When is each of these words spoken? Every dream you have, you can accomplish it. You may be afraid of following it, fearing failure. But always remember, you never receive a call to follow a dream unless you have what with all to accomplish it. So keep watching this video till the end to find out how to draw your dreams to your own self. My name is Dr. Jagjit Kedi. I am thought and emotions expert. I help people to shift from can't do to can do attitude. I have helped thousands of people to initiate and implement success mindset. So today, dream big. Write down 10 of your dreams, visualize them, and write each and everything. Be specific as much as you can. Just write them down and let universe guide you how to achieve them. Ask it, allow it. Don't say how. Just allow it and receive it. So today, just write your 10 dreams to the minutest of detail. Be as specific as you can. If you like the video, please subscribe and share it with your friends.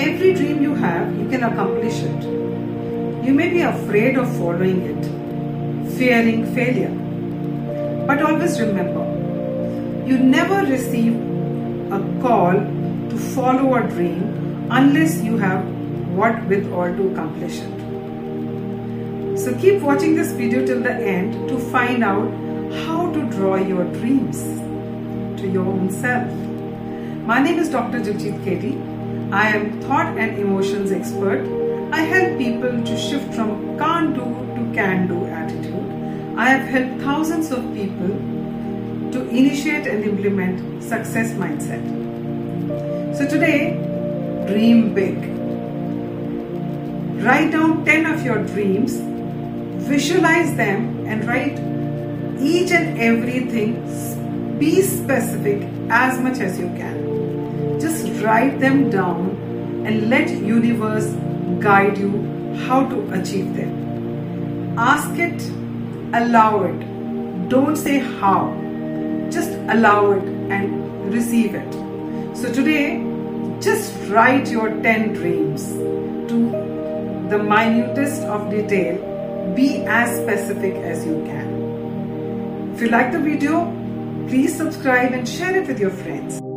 Every 0.00 0.32
dream 0.32 0.62
you 0.62 0.74
have, 0.76 1.14
you 1.14 1.28
can 1.28 1.42
accomplish 1.42 2.00
it. 2.02 2.22
You 3.22 3.34
may 3.34 3.50
be 3.50 3.60
afraid 3.60 4.16
of 4.16 4.34
following 4.38 4.80
it, 4.90 5.90
fearing 5.98 6.54
failure. 6.54 6.94
But 8.06 8.22
always 8.22 8.58
remember, 8.58 9.04
you 10.06 10.16
never 10.16 10.64
receive 10.70 11.14
a 11.92 12.00
call 12.22 12.52
to 12.52 13.18
follow 13.34 13.74
a 13.74 13.82
dream 13.88 14.68
unless 14.70 15.20
you 15.20 15.36
have 15.36 15.66
what 16.20 16.46
with 16.46 16.72
all 16.72 16.88
to 17.00 17.10
accomplish 17.12 17.58
it. 17.58 19.38
So 19.38 19.54
keep 19.58 19.82
watching 19.82 20.14
this 20.14 20.32
video 20.32 20.64
till 20.64 20.80
the 20.82 20.94
end 20.94 21.46
to 21.50 21.58
find 21.58 22.02
out 22.02 22.30
how 22.86 23.12
to 23.12 23.20
draw 23.32 23.56
your 23.56 23.84
dreams 23.98 24.40
to 25.42 25.46
your 25.46 25.66
own 25.66 25.90
self. 25.90 26.32
My 27.26 27.42
name 27.42 27.58
is 27.58 27.68
Dr. 27.68 28.00
Jagjit 28.00 28.42
Kedi. 28.46 28.89
I 29.32 29.48
am 29.54 29.80
thought 29.82 30.18
and 30.18 30.38
emotions 30.40 30.90
expert. 30.90 31.46
I 31.92 32.00
help 32.00 32.36
people 32.36 32.82
to 32.82 32.96
shift 32.98 33.32
from 33.32 33.78
can't 33.78 34.12
do 34.12 34.24
to 34.24 34.74
can 34.74 35.06
do 35.06 35.24
attitude. 35.26 36.36
I 36.36 36.48
have 36.48 36.68
helped 36.68 37.00
thousands 37.02 37.52
of 37.52 37.62
people 37.72 38.08
to 39.12 39.28
initiate 39.28 39.86
and 39.86 40.02
implement 40.02 40.82
success 40.82 41.30
mindset. 41.34 41.84
So 43.16 43.28
today, 43.28 43.74
dream 44.48 44.94
big. 44.94 45.16
Write 47.24 47.52
down 47.52 47.84
10 47.84 48.06
of 48.06 48.24
your 48.24 48.42
dreams, 48.46 48.96
visualize 49.86 50.56
them, 50.56 51.06
and 51.06 51.24
write 51.28 51.56
each 52.40 52.72
and 52.72 52.98
everything. 52.98 53.78
Be 54.58 54.82
specific 54.82 55.62
as 55.88 56.18
much 56.18 56.40
as 56.40 56.58
you 56.58 56.66
can. 56.76 57.09
Just 57.80 58.22
write 58.22 58.60
them 58.60 58.90
down 58.90 59.84
and 59.86 60.10
let 60.10 60.28
universe 60.28 61.06
guide 61.60 61.96
you 61.96 62.10
how 62.66 62.86
to 62.88 63.12
achieve 63.12 63.54
them. 63.54 64.78
Ask 64.78 65.18
it, 65.18 65.42
allow 66.14 66.64
it. 66.64 67.48
Don't 67.48 67.76
say 67.76 67.98
how. 67.98 68.54
Just 69.30 69.50
allow 69.74 70.12
it 70.12 70.24
and 70.50 71.12
receive 71.12 71.54
it. 71.54 71.72
So 72.36 72.52
today, 72.52 72.98
just 73.60 73.92
write 74.10 74.48
your 74.48 74.68
10 74.82 75.14
dreams 75.14 75.66
to 76.28 76.50
the 77.30 77.38
minutest 77.38 78.22
of 78.22 78.50
detail. 78.50 78.98
Be 79.54 79.84
as 79.86 80.16
specific 80.18 80.74
as 80.76 81.06
you 81.06 81.22
can. 81.24 82.72
If 82.74 82.82
you 82.82 82.88
like 82.88 83.12
the 83.12 83.20
video, 83.20 83.64
please 84.28 84.56
subscribe 84.56 85.12
and 85.12 85.28
share 85.28 85.56
it 85.56 85.66
with 85.66 85.80
your 85.80 85.90
friends. 85.90 86.49